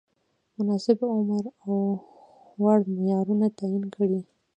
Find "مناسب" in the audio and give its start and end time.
0.55-0.97